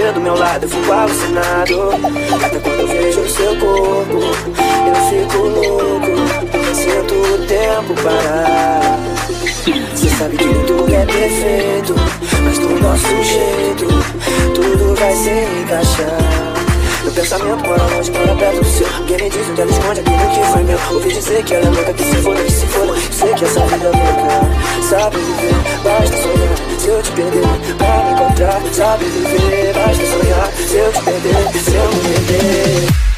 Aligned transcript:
você 0.00 0.12
do 0.12 0.20
meu 0.20 0.36
lado. 0.36 0.64
Eu 0.64 0.68
fico 0.68 0.92
alucinado. 0.92 1.90
Até 2.44 2.58
quando 2.58 2.80
eu 2.80 2.88
vejo 2.88 3.20
o 3.20 3.28
seu 3.28 3.56
corpo, 3.56 4.18
eu 4.86 4.94
fico 5.10 5.38
louco. 5.38 6.10
Sinto 6.74 7.14
o 7.14 7.46
tempo 7.46 7.94
parar. 8.02 8.98
Você 9.94 10.08
sabe 10.08 10.36
que 10.36 10.44
tudo 10.66 10.94
é 10.94 11.04
perfeito, 11.04 11.94
mas 12.42 12.58
do 12.58 12.68
nosso 12.80 13.08
jeito, 13.22 13.86
tudo 14.54 14.94
vai 14.98 15.14
se 15.14 15.30
encaixar. 15.30 16.18
Meu 17.02 17.12
pensamento 17.12 17.66
mora 17.66 17.82
longe, 17.94 18.10
mora 18.10 18.36
perto 18.36 18.58
do 18.58 18.64
seu 18.66 18.86
Alguém 18.98 19.16
me 19.16 19.30
diz 19.30 19.48
onde 19.48 19.60
ela 19.62 19.70
esconde 19.70 20.00
aquilo 20.00 20.30
que 20.30 20.52
foi 20.52 20.62
meu 20.64 20.78
Ouvi 20.92 21.08
dizer 21.14 21.42
que 21.44 21.54
ela 21.54 21.66
é 21.66 21.70
louca, 21.70 21.94
que 21.94 22.04
se 22.04 22.16
foda, 22.16 22.44
que 22.44 22.52
se 22.52 22.66
foda 22.66 22.94
Sei 23.10 23.34
que 23.34 23.44
essa 23.46 23.60
vida 23.60 23.86
é 23.86 23.90
louca 23.90 24.86
Sabe 24.86 25.16
viver, 25.16 25.82
basta 25.82 26.16
sonhar 26.18 26.69
Se 26.80 26.88
eu 26.88 27.02
te 27.02 27.10
perder, 27.10 27.42
pra 27.76 28.04
me 28.04 28.12
encontrar 28.12 28.62
Sabe 28.72 29.04
viver, 29.04 29.74
basta 29.74 30.06
sonhar. 30.06 30.50
Se 30.66 30.76
eu 30.76 30.90
te 30.90 31.02
perder, 31.02 31.60
se 31.60 31.74
eu 31.74 31.88
me 31.92 32.26
perder 32.26 33.09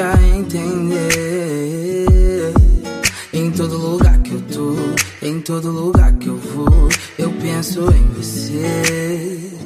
a 0.00 0.14
entender. 0.22 0.96
Em 3.32 3.50
todo 3.50 3.76
lugar 3.76 4.18
que 4.22 4.32
eu 4.32 4.40
tô, 4.42 4.74
em 5.26 5.40
todo 5.40 5.70
lugar 5.70 6.12
que 6.18 6.28
eu 6.28 6.36
vou, 6.36 6.88
eu 7.18 7.30
penso 7.40 7.80
em 7.92 8.06
você. 8.14 9.61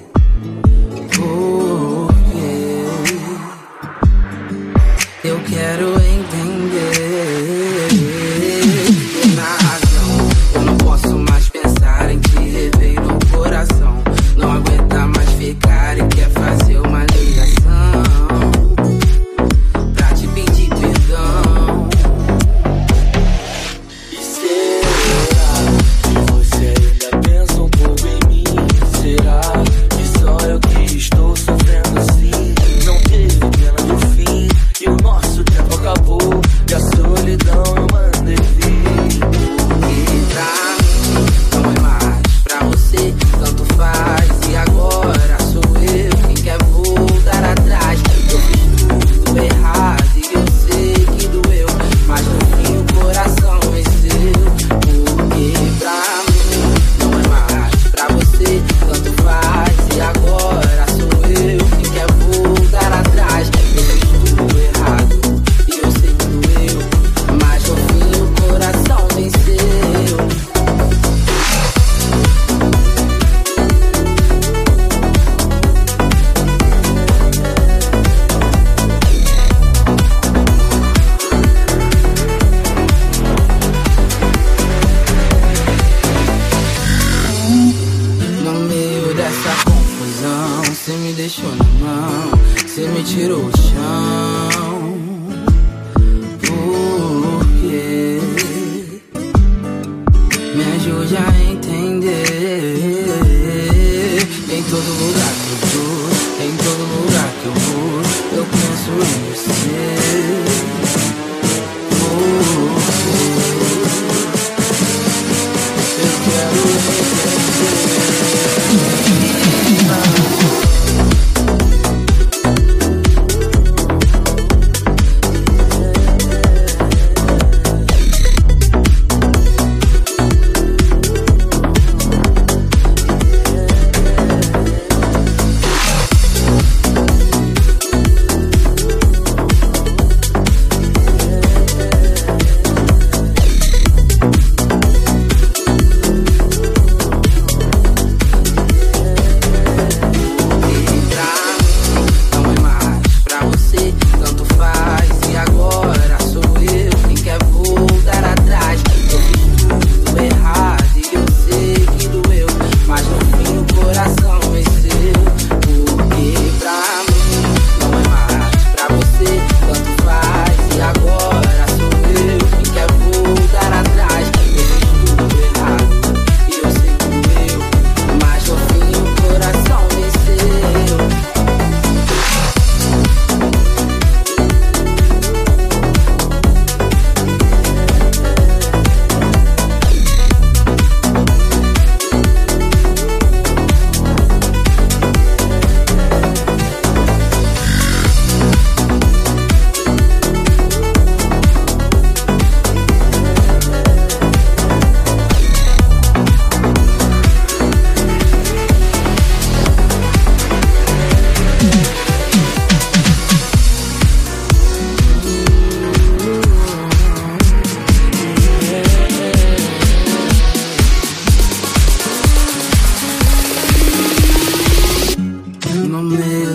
todo 104.68 104.80
lugar. 104.80 105.45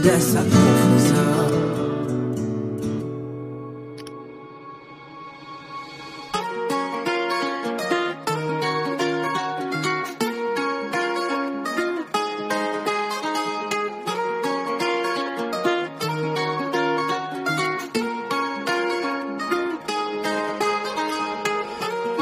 dessa 0.01 0.39
confusão. 0.39 1.21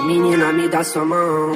Menina, 0.06 0.52
me 0.52 0.68
dá 0.68 0.84
sua 0.84 1.06
mão. 1.06 1.54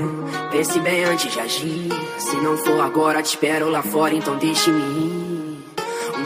Pense 0.51 0.79
bem 0.79 1.03
antes 1.03 1.31
de 1.31 1.39
agir. 1.39 1.89
Se 2.17 2.35
não 2.37 2.55
for 2.55 2.79
agora, 2.79 3.21
te 3.21 3.29
espero 3.29 3.69
lá 3.69 3.81
fora, 3.81 4.13
então 4.13 4.37
deixe-me 4.37 4.79
ir. 4.79 5.22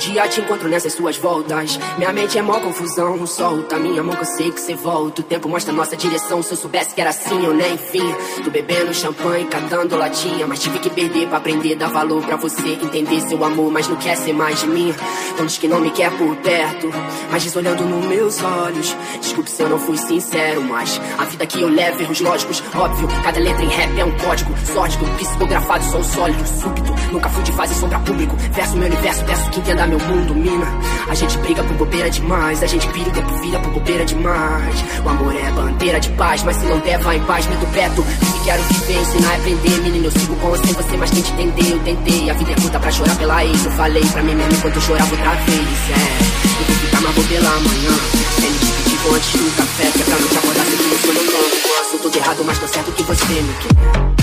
Dia 0.07 0.25
te 0.29 0.39
encontro 0.39 0.69
nessas 0.69 0.93
suas 0.93 1.17
voltas. 1.17 1.77
Minha 1.97 2.13
mente 2.13 2.37
é 2.37 2.41
mó 2.41 2.57
confusão. 2.61 3.27
Solta 3.27 3.77
minha 3.77 4.01
mão 4.01 4.15
que 4.15 4.21
eu 4.21 4.25
sei 4.25 4.51
que 4.51 4.61
cê 4.61 4.73
volta. 4.73 5.19
O 5.19 5.23
tempo 5.25 5.49
mostra 5.49 5.73
nossa 5.73 5.97
direção. 5.97 6.41
Se 6.41 6.53
eu 6.53 6.57
soubesse 6.57 6.95
que 6.95 7.01
era 7.01 7.09
assim, 7.09 7.43
eu 7.43 7.53
nem 7.53 7.73
enfim. 7.73 8.15
Tô 8.41 8.49
bebendo 8.49 8.93
champanhe, 8.93 9.43
cantando 9.47 9.97
latinha. 9.97 10.47
Mas 10.47 10.61
tive 10.61 10.79
que 10.79 10.89
perder 10.89 11.27
pra 11.27 11.39
aprender, 11.39 11.75
dar 11.75 11.89
valor 11.89 12.23
pra 12.23 12.37
você. 12.37 12.69
Entender 12.81 13.19
seu 13.19 13.43
amor, 13.43 13.69
mas 13.69 13.89
não 13.89 13.97
quer 13.97 14.15
ser 14.15 14.31
mais 14.31 14.61
de 14.61 14.67
mim. 14.67 14.95
Então 15.33 15.45
diz 15.45 15.57
que 15.57 15.67
não 15.67 15.81
me 15.81 15.91
quer 15.91 16.09
por 16.17 16.33
perto. 16.37 16.89
Mas 17.29 17.43
diz 17.43 17.53
olhando 17.57 17.83
nos 17.83 18.05
meus 18.05 18.41
olhos. 18.41 18.95
Desculpe 19.19 19.51
se 19.51 19.61
eu 19.61 19.67
não 19.67 19.77
fui 19.77 19.97
sincero, 19.97 20.63
mas 20.63 21.01
a 21.17 21.25
vida 21.25 21.45
que 21.45 21.61
eu 21.61 21.67
levo, 21.67 22.01
erros 22.01 22.21
lógicos. 22.21 22.63
Óbvio, 22.73 23.09
cada 23.25 23.41
letra 23.41 23.61
em 23.61 23.69
rap 23.69 23.99
é 23.99 24.05
um 24.05 24.17
código. 24.19 24.53
Sódico, 24.73 25.05
psicografado, 25.17 25.83
sou 25.83 26.01
sólido, 26.01 26.47
súbito. 26.47 26.95
Nunca 27.11 27.27
fui 27.27 27.43
de 27.43 27.51
fase 27.51 27.75
sombra 27.75 27.99
público. 27.99 28.37
Verso 28.53 28.77
meu 28.77 28.87
universo, 28.87 29.25
peço 29.25 29.49
que 29.49 29.59
entenda 29.59 29.85
meu 29.85 29.96
mundo 29.99 30.35
mina. 30.35 30.67
A 31.09 31.15
gente 31.15 31.37
briga 31.39 31.63
por 31.63 31.77
bobeira 31.77 32.09
demais, 32.09 32.61
a 32.63 32.67
gente 32.67 32.87
pira 32.89 33.09
o 33.09 33.11
tempo 33.11 33.37
vira 33.39 33.59
por 33.59 33.71
bobeira 33.71 34.05
demais. 34.05 34.85
O 35.05 35.09
amor 35.09 35.35
é 35.35 35.51
bandeira 35.51 35.99
de 35.99 36.09
paz, 36.09 36.43
mas 36.43 36.57
se 36.57 36.65
não 36.65 36.79
der, 36.79 36.99
vai 36.99 37.17
em 37.17 37.23
paz, 37.23 37.47
me 37.47 37.55
do 37.55 37.67
perto. 37.67 38.03
Se 38.03 38.43
quero 38.43 38.63
viver, 38.63 39.01
ensinar 39.01 39.31
a 39.31 39.35
aprender, 39.35 39.81
menino, 39.81 40.05
eu 40.05 40.11
sigo 40.11 40.35
com 40.35 40.49
você, 40.49 40.73
você, 40.73 40.97
mas 40.97 41.09
tente 41.11 41.31
entender, 41.33 41.71
eu 41.71 41.79
tentei. 41.79 42.29
A 42.29 42.33
vida 42.33 42.51
é 42.51 42.55
curta 42.55 42.79
pra 42.79 42.91
chorar 42.91 43.15
pela 43.15 43.45
ex, 43.45 43.65
eu 43.65 43.71
falei 43.71 44.05
pra 44.05 44.23
mim 44.23 44.35
mesmo 44.35 44.53
enquanto 44.53 44.75
eu 44.75 44.81
chorava 44.81 45.11
outra 45.11 45.31
vez, 45.31 45.89
é. 45.89 46.37
Eu 46.59 46.65
vou 46.65 46.75
ficar, 46.75 47.11
vou 47.11 47.23
pela 47.25 47.49
amanhã. 47.49 47.91
Sem 48.39 48.51
me 48.51 48.57
despedir 48.57 48.97
antes 49.13 49.31
do 49.31 49.57
café, 49.57 49.91
que 49.91 50.01
é 50.01 50.05
pra 50.05 50.19
não 50.19 50.27
te 50.27 50.37
acordar, 50.37 50.65
sei 50.65 50.77
que 50.77 50.83
eu 50.83 50.99
sou 50.99 51.13
novo. 51.13 51.57
Sou 51.91 51.99
tudo 51.99 52.17
errado, 52.17 52.43
mas 52.45 52.59
tô 52.59 52.67
certo 52.67 52.91
que 52.91 53.03
você 53.03 53.25
me 53.25 53.53
quer. 53.53 54.16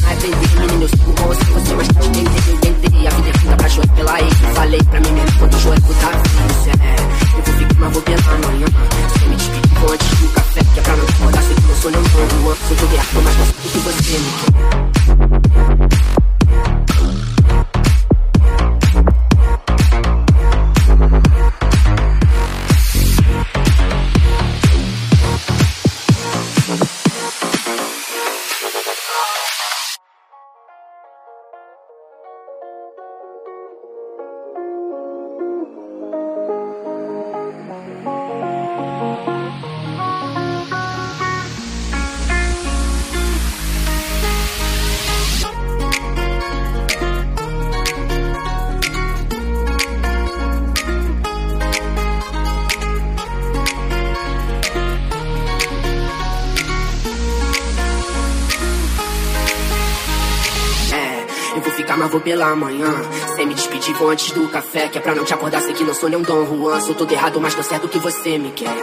Viver, 0.00 0.44
ensinar 0.44 0.62
a 0.62 0.64
aprender 0.64 0.66
Menino, 0.66 0.82
eu 0.82 0.88
sigo 0.88 1.12
com 1.12 1.22
você, 1.28 1.44
você 1.44 1.74
tarde 1.74 2.10
tentei, 2.10 2.52
eu 2.52 2.58
tentei 2.58 3.06
A 3.06 3.10
vida 3.10 3.28
é 3.28 3.32
curta 3.32 3.56
pra 3.56 3.68
chorar 3.68 3.94
pela 3.94 4.20
ex 4.20 4.34
Falei 4.54 4.82
pra 4.82 5.00
mesmo 5.00 5.38
quando 5.38 5.60
chorei 5.60 5.80
por 5.80 5.88
outra 5.90 6.10
vez 6.10 6.66
É, 6.68 6.96
eu 7.36 7.42
vou 7.44 7.54
ficar, 7.54 7.80
mas 7.80 7.92
vou 7.92 8.02
pela 8.02 8.38
manhã 8.38 8.66
Se 9.18 9.24
me 9.26 9.36
despedir, 9.36 9.78
vou 9.80 9.92
antes 9.92 10.08
do 10.08 10.28
café 10.28 10.60
Que 10.74 10.78
é 10.78 10.82
pra 10.82 10.96
não 10.96 11.04
acordar, 11.04 11.42
sei 11.42 11.54
que 11.54 11.68
eu 11.68 11.76
sou 11.76 11.90
não 11.90 12.02
vou 12.02 12.56
Sou 12.56 12.76
tudo 12.76 12.94
errado, 12.94 13.22
mas 13.22 13.36
não 13.36 13.46
sei 13.46 13.54
o 13.54 13.70
que 13.70 13.78
você 13.78 14.18
me 14.18 14.30
quer 16.08 16.19
vou 62.10 62.20
pela 62.20 62.54
manhã. 62.54 62.92
Sem 63.36 63.46
me 63.46 63.54
despedir, 63.54 63.94
vou 63.94 64.10
antes 64.10 64.32
do 64.32 64.48
café. 64.48 64.88
Que 64.88 64.98
é 64.98 65.00
pra 65.00 65.14
não 65.14 65.24
te 65.24 65.32
acordar, 65.32 65.62
sei 65.62 65.72
que 65.72 65.84
não 65.84 65.94
sou 65.94 66.08
nem 66.08 66.18
um 66.18 66.22
Dom 66.22 66.44
Juan. 66.44 66.80
Sou 66.80 66.94
todo 66.94 67.10
errado, 67.10 67.40
mas 67.40 67.54
tô 67.54 67.62
certo 67.62 67.88
que 67.88 67.98
você 67.98 68.36
me 68.36 68.50
quer. 68.50 68.74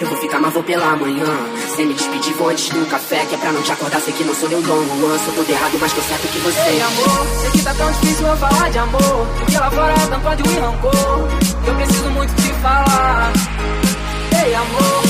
Eu 0.00 0.06
vou 0.06 0.18
ficar, 0.18 0.38
mas 0.38 0.52
vou 0.52 0.62
pela 0.62 0.94
manhã. 0.96 1.26
Sem 1.74 1.86
me 1.86 1.94
despedir, 1.94 2.34
vou 2.34 2.48
antes 2.50 2.68
do 2.68 2.86
café. 2.86 3.24
Que 3.24 3.34
é 3.34 3.38
pra 3.38 3.52
não 3.52 3.62
te 3.62 3.72
acordar, 3.72 4.00
sei 4.00 4.12
que 4.12 4.24
não 4.24 4.34
sou 4.34 4.48
nem 4.48 4.58
um 4.58 4.62
Dom 4.62 4.84
Juan. 4.84 5.18
Sou 5.18 5.34
todo 5.34 5.50
errado, 5.50 5.78
mas 5.80 5.92
tô 5.92 6.00
certo 6.02 6.28
que 6.28 6.38
você 6.38 6.60
Ei, 6.60 6.82
amor, 6.82 7.26
sei 7.40 7.50
que 7.52 7.62
tá 7.62 7.74
tão 7.74 7.92
difícil 7.92 8.26
eu 8.26 8.36
falar 8.36 8.70
de 8.70 8.78
amor. 8.78 9.26
Porque 9.38 9.58
lá 9.58 9.70
fora 9.70 9.94
tanto 10.10 10.28
ódio 10.28 10.46
e 10.46 10.60
rancor. 10.60 11.28
Eu 11.66 11.74
preciso 11.74 12.10
muito 12.10 12.34
te 12.34 12.52
falar. 12.60 13.32
Ei, 14.44 14.54
amor, 14.54 15.02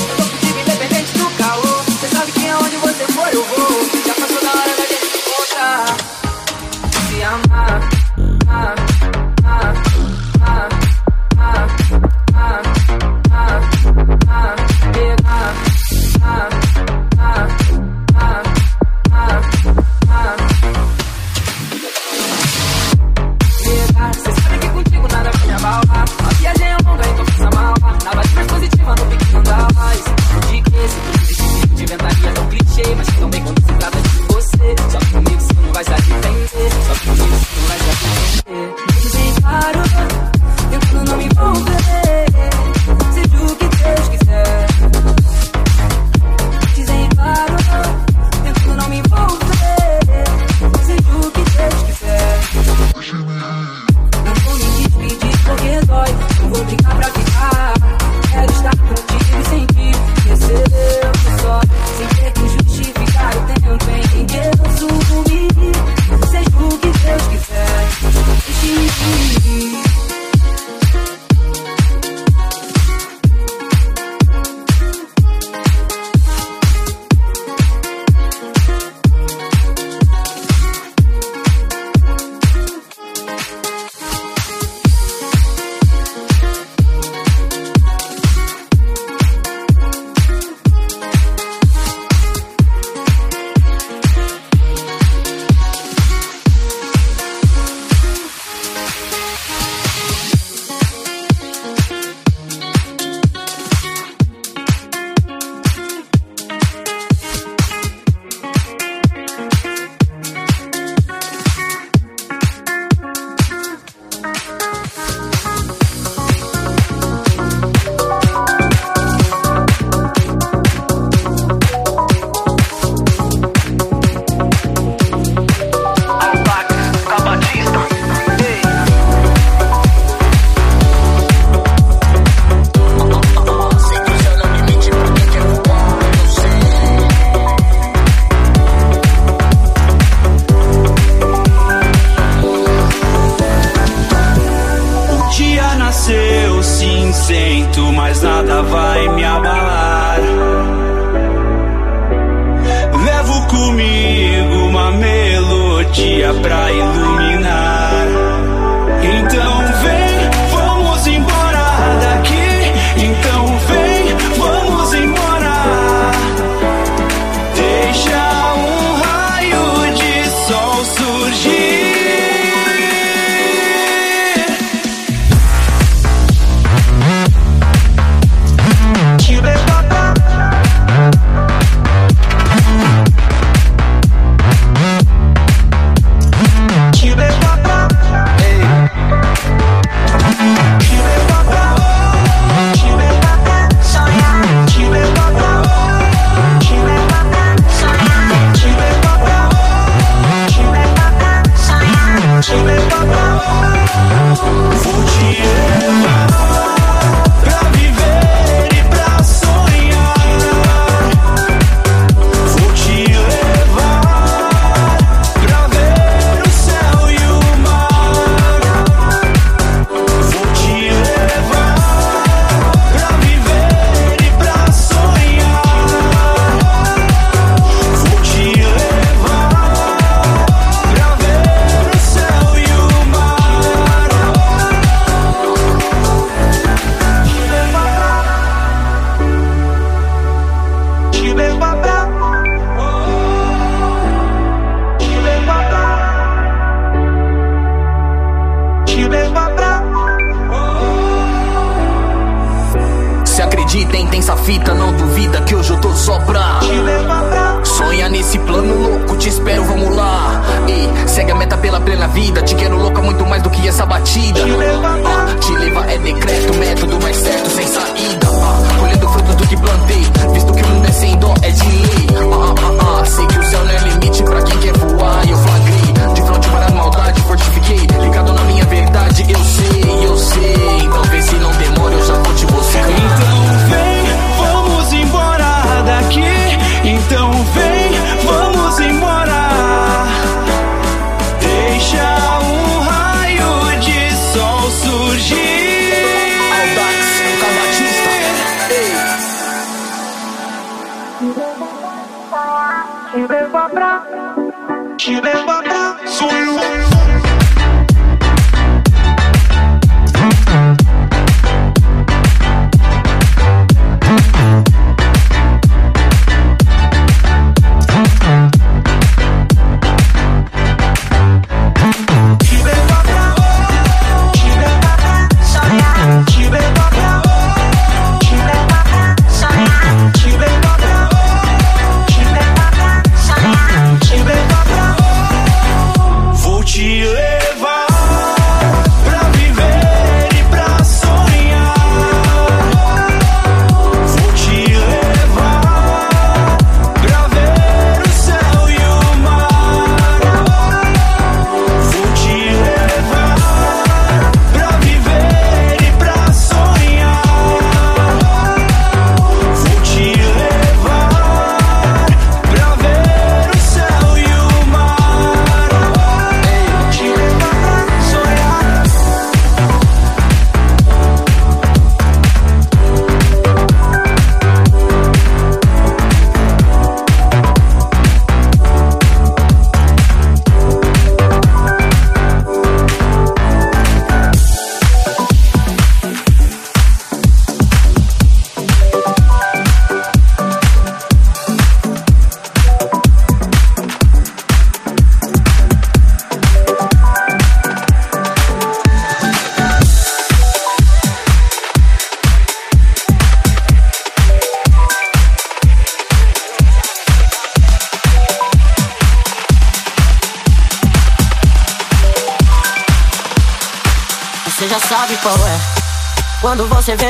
comigo 153.57 154.55
uma 154.69 154.91
melodia 154.91 156.35
pra 156.43 156.71
iluminar. 156.71 157.06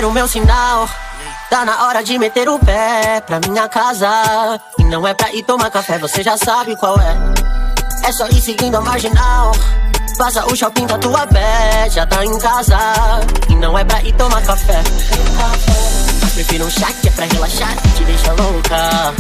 o 0.07 0.13
meu 0.13 0.29
sinal. 0.29 0.89
Tá 1.51 1.65
na 1.65 1.87
hora 1.87 2.03
de 2.03 2.19
meter 2.19 2.49
o 2.49 2.59
pé 2.59 3.21
pra 3.27 3.41
minha 3.41 3.69
casa. 3.69 4.09
E 4.79 4.85
não 4.85 5.07
é 5.07 5.15
pra 5.15 5.33
ir 5.33 5.43
tomar 5.43 5.71
café, 5.71 5.99
você 5.99 6.23
já 6.23 6.37
sabe 6.37 6.77
qual 6.77 6.99
é. 7.01 7.17
É 8.05 8.13
só 8.13 8.27
ir 8.29 8.41
seguindo 8.41 8.77
a 8.77 8.81
marginal. 8.81 9.53
Passa 10.17 10.47
o 10.47 10.57
shopping 10.57 10.87
da 10.87 10.97
tua 10.99 11.27
pé, 11.27 11.89
já 11.91 12.07
tá 12.07 12.25
em 12.25 12.39
casa. 12.39 12.79
E 13.49 13.55
não 13.57 13.79
é 13.79 13.85
pra 13.85 14.03
ir 14.03 14.13
tomar 14.13 14.43
café. 14.43 14.83
Mas 16.23 16.33
prefiro 16.33 16.67
um 16.67 16.71
chá 16.71 16.87
que 17.01 17.09
é 17.09 17.11
pra 17.11 17.27
relaxar, 17.27 17.77
te 17.97 18.05
deixa 18.05 18.33
louca. 18.33 19.15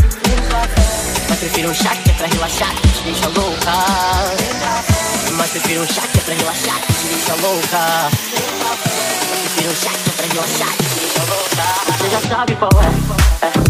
Mas 1.29 1.38
prefiro 1.38 1.70
um 1.70 1.75
chá 1.75 1.90
que 1.96 2.11
é 2.11 2.14
pra 2.14 2.27
relaxar, 2.27 2.75
te 2.75 3.03
deixa 3.03 3.29
louca 3.29 4.46
mas 5.47 5.51
prefiro 5.51 5.83
um 5.83 5.87
chat 5.87 6.09
pra 6.25 6.35
relaxar 6.35 6.81
que 6.81 6.93
te 6.93 7.31
louca. 7.41 8.11
Eu 9.31 9.37
prefiro 9.39 9.71
um 9.71 9.77
chat 9.77 10.11
pra 10.17 10.27
relaxar 10.27 10.77
que 10.77 10.85
te 10.85 11.19
louca. 11.21 11.99
Você 11.99 12.11
já 12.11 12.21
sabe 12.29 12.57
qual 12.57 12.71
é. 12.83 13.47
é. 13.47 13.66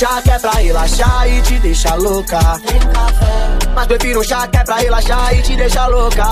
Chá 0.00 0.22
que 0.22 0.30
é 0.30 0.38
pra 0.38 0.52
relaxar 0.52 1.28
e 1.28 1.42
te 1.42 1.58
deixar 1.58 1.94
louca. 1.96 2.38
Tem 2.66 2.80
café. 2.80 3.68
Mas 3.74 3.86
prefiro 3.86 4.20
um 4.20 4.24
chá 4.24 4.48
que 4.48 4.56
é 4.56 4.64
pra 4.64 4.76
relaxar 4.76 5.34
e 5.34 5.42
te 5.42 5.56
deixar 5.56 5.86
louca. 5.88 6.24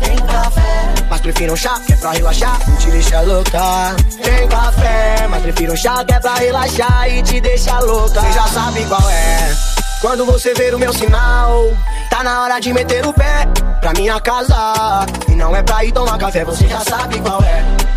Tem 0.00 0.16
café. 0.16 0.94
Mas 1.08 1.20
prefiro 1.20 1.52
um 1.52 1.56
chá 1.56 1.80
que 1.86 1.92
é 1.92 1.96
pra 1.96 2.10
relaxar 2.10 2.58
e 2.68 2.76
te 2.76 2.90
deixar 2.90 3.20
louca. 3.20 3.94
Tem 4.20 4.48
café. 4.48 5.28
Mas 5.30 5.42
prefiro 5.42 5.72
um 5.74 5.76
chá 5.76 6.04
que 6.04 6.12
é 6.12 6.18
pra 6.18 6.34
relaxar 6.34 7.08
e 7.08 7.22
te 7.22 7.40
deixar 7.40 7.80
louca. 7.84 8.20
Você 8.20 8.32
já 8.32 8.48
sabe 8.48 8.84
qual 8.86 9.08
é. 9.08 9.56
Quando 10.00 10.26
você 10.26 10.52
ver 10.52 10.74
o 10.74 10.78
meu 10.80 10.92
sinal, 10.92 11.72
tá 12.10 12.24
na 12.24 12.42
hora 12.42 12.58
de 12.58 12.72
meter 12.72 13.06
o 13.06 13.12
pé 13.12 13.46
pra 13.80 13.92
minha 13.92 14.20
casa. 14.20 15.06
E 15.28 15.36
não 15.36 15.54
é 15.54 15.62
pra 15.62 15.84
ir 15.84 15.92
tomar 15.92 16.18
café, 16.18 16.44
você 16.44 16.66
já 16.66 16.80
sabe 16.80 17.20
qual 17.20 17.40
é. 17.44 17.93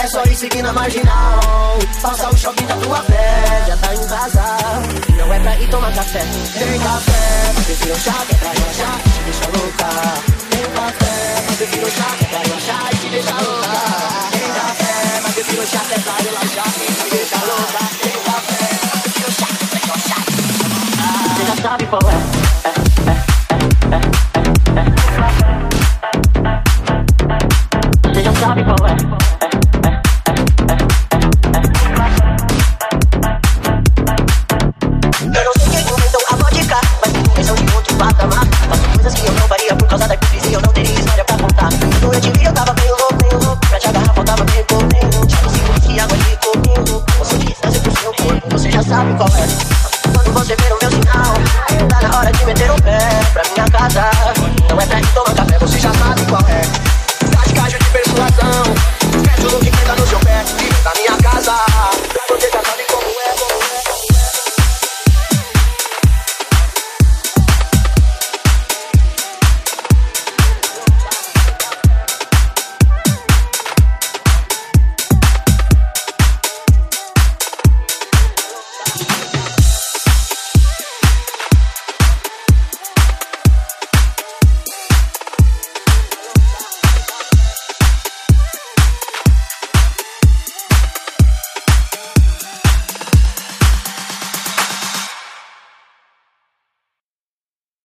É 0.00 0.06
só 0.06 0.22
ir 0.24 0.36
seguir 0.36 0.62
na 0.62 0.72
marginal. 0.72 1.40
Passa 2.00 2.30
o 2.30 2.36
shopping 2.36 2.66
da 2.66 2.76
tua 2.76 3.02
fé 3.02 3.64
Já 3.66 3.76
tá 3.78 3.94
em 3.94 4.06
casa. 4.06 4.44
Não 5.16 5.34
é 5.34 5.40
pra 5.40 5.58
ir 5.58 5.68
tomar 5.70 5.92
café. 5.92 6.20
Tem 6.54 6.78
café. 6.78 7.52
Prefiro 7.64 7.98
chá 7.98 8.12
que 8.26 8.34
é 8.34 8.38
pra 8.38 8.50
relaxar 8.50 9.00
Te 9.02 9.20
deixa 9.24 9.46
louca. 9.58 9.88
Tem 10.50 10.70
café. 10.70 11.56
Prefiro 11.56 11.90
chá 11.90 12.04
que 12.16 12.24
é 12.24 12.28
pra 12.28 12.38
relaxar 12.38 12.88
E 12.92 12.96
te 12.96 13.08
deixa 13.08 13.34
louca. 13.34 13.68
Tem 14.30 14.52
café. 14.52 15.20
Mas 15.22 15.34
prefiro 15.34 15.66
chá 15.66 15.80
que 15.80 15.94
é 15.94 15.98
pra 15.98 16.14
relaxar 16.14 16.72
te 16.72 17.10
deixa 17.10 17.36
louca. 17.44 17.78
Tem 18.00 18.22
café. 18.22 19.00
Prefiro 19.02 19.32
chá 19.32 19.46
que 19.46 19.64
é 19.64 19.66
pra 19.66 19.78
relaxar 19.80 20.24
Você 21.34 21.44
já 21.44 21.62
sabe 21.62 21.86
qual 21.86 22.00
é 22.02 22.37